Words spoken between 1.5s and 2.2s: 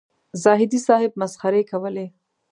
کولې.